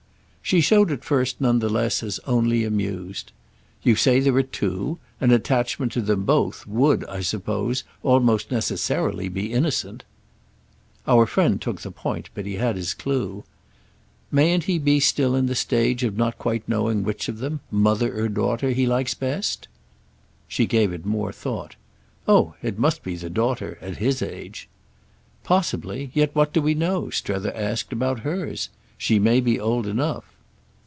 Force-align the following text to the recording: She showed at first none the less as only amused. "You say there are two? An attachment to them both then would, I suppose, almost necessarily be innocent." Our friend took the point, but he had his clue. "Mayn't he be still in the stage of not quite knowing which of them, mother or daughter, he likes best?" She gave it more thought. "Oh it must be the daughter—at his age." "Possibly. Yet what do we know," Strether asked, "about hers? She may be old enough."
She 0.43 0.59
showed 0.59 0.91
at 0.91 1.05
first 1.05 1.39
none 1.39 1.59
the 1.59 1.69
less 1.69 2.03
as 2.03 2.19
only 2.27 2.65
amused. 2.65 3.31
"You 3.83 3.95
say 3.95 4.19
there 4.19 4.35
are 4.35 4.43
two? 4.43 4.99
An 5.21 5.31
attachment 5.31 5.93
to 5.93 6.01
them 6.01 6.25
both 6.25 6.65
then 6.65 6.75
would, 6.75 7.05
I 7.05 7.21
suppose, 7.21 7.85
almost 8.03 8.51
necessarily 8.51 9.29
be 9.29 9.53
innocent." 9.53 10.03
Our 11.07 11.25
friend 11.25 11.61
took 11.61 11.79
the 11.79 11.91
point, 11.91 12.31
but 12.33 12.45
he 12.45 12.55
had 12.55 12.75
his 12.75 12.93
clue. 12.93 13.45
"Mayn't 14.29 14.65
he 14.65 14.77
be 14.77 14.99
still 14.99 15.35
in 15.37 15.45
the 15.45 15.55
stage 15.55 16.03
of 16.03 16.17
not 16.17 16.37
quite 16.37 16.67
knowing 16.67 17.05
which 17.05 17.29
of 17.29 17.37
them, 17.37 17.61
mother 17.71 18.19
or 18.19 18.27
daughter, 18.27 18.71
he 18.71 18.85
likes 18.85 19.13
best?" 19.13 19.69
She 20.49 20.65
gave 20.65 20.91
it 20.91 21.05
more 21.05 21.31
thought. 21.31 21.77
"Oh 22.27 22.55
it 22.61 22.77
must 22.77 23.03
be 23.03 23.15
the 23.15 23.29
daughter—at 23.29 23.97
his 23.99 24.21
age." 24.21 24.67
"Possibly. 25.45 26.11
Yet 26.13 26.35
what 26.35 26.51
do 26.51 26.61
we 26.61 26.73
know," 26.73 27.09
Strether 27.09 27.55
asked, 27.55 27.93
"about 27.93 28.19
hers? 28.21 28.67
She 28.97 29.17
may 29.17 29.39
be 29.39 29.57
old 29.57 29.87
enough." 29.87 30.25